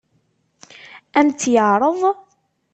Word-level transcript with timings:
Ad 1.19 1.23
m-tt-yeɛṛeḍ? 1.27 1.99